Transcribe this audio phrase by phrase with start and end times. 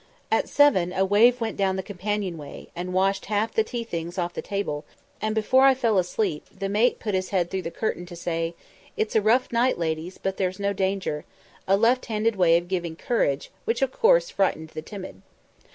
[0.31, 4.17] At seven a wave went down the companion way, and washed half the tea things
[4.17, 4.83] off the table,
[5.21, 8.55] and before I fell asleep, the mate put his head through the curtain to say,
[8.97, 11.23] "It's a rough night, ladies, but there's no danger";
[11.67, 15.21] a left handed way of giving courage, which of course frightened the timid.